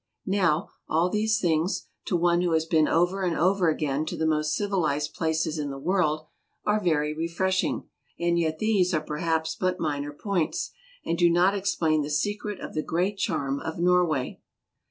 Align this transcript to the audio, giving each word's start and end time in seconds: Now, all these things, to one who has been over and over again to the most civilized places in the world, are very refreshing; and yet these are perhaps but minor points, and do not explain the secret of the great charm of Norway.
Now, 0.25 0.69
all 0.89 1.11
these 1.11 1.39
things, 1.39 1.85
to 2.05 2.15
one 2.15 2.41
who 2.41 2.53
has 2.53 2.65
been 2.65 2.87
over 2.87 3.21
and 3.21 3.37
over 3.37 3.69
again 3.69 4.03
to 4.07 4.17
the 4.17 4.25
most 4.25 4.55
civilized 4.55 5.13
places 5.13 5.59
in 5.59 5.69
the 5.69 5.77
world, 5.77 6.25
are 6.65 6.83
very 6.83 7.13
refreshing; 7.15 7.87
and 8.19 8.39
yet 8.39 8.57
these 8.57 8.95
are 8.95 9.01
perhaps 9.01 9.53
but 9.55 9.79
minor 9.79 10.11
points, 10.11 10.71
and 11.05 11.19
do 11.19 11.29
not 11.29 11.53
explain 11.53 12.01
the 12.01 12.09
secret 12.09 12.59
of 12.59 12.73
the 12.73 12.81
great 12.81 13.19
charm 13.19 13.59
of 13.59 13.77
Norway. 13.77 14.41